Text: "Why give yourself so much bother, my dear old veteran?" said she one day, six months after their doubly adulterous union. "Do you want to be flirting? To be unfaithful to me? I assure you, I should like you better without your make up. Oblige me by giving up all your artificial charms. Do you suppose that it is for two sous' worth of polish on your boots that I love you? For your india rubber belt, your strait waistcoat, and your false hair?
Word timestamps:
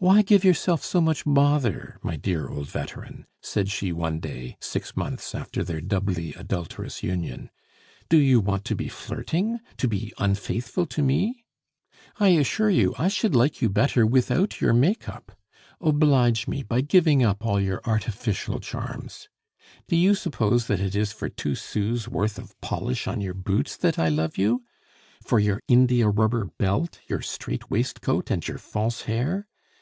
"Why 0.00 0.20
give 0.20 0.44
yourself 0.44 0.84
so 0.84 1.00
much 1.00 1.22
bother, 1.24 1.98
my 2.02 2.16
dear 2.16 2.46
old 2.48 2.68
veteran?" 2.68 3.24
said 3.40 3.70
she 3.70 3.90
one 3.90 4.18
day, 4.20 4.58
six 4.60 4.94
months 4.98 5.34
after 5.34 5.64
their 5.64 5.80
doubly 5.80 6.34
adulterous 6.34 7.02
union. 7.02 7.48
"Do 8.10 8.18
you 8.18 8.38
want 8.40 8.66
to 8.66 8.74
be 8.76 8.88
flirting? 8.88 9.60
To 9.78 9.88
be 9.88 10.12
unfaithful 10.18 10.84
to 10.86 11.02
me? 11.02 11.46
I 12.20 12.30
assure 12.30 12.68
you, 12.68 12.94
I 12.98 13.08
should 13.08 13.34
like 13.34 13.62
you 13.62 13.70
better 13.70 14.04
without 14.04 14.60
your 14.60 14.74
make 14.74 15.08
up. 15.08 15.32
Oblige 15.80 16.48
me 16.48 16.62
by 16.62 16.82
giving 16.82 17.22
up 17.22 17.46
all 17.46 17.58
your 17.60 17.80
artificial 17.86 18.60
charms. 18.60 19.30
Do 19.88 19.96
you 19.96 20.14
suppose 20.14 20.66
that 20.66 20.80
it 20.80 20.94
is 20.94 21.12
for 21.12 21.30
two 21.30 21.54
sous' 21.54 22.08
worth 22.08 22.36
of 22.36 22.60
polish 22.60 23.06
on 23.06 23.22
your 23.22 23.32
boots 23.32 23.74
that 23.78 23.98
I 23.98 24.10
love 24.10 24.36
you? 24.36 24.64
For 25.22 25.38
your 25.40 25.62
india 25.66 26.10
rubber 26.10 26.50
belt, 26.58 26.98
your 27.06 27.22
strait 27.22 27.70
waistcoat, 27.70 28.30
and 28.30 28.46
your 28.46 28.58
false 28.58 29.02
hair? 29.02 29.46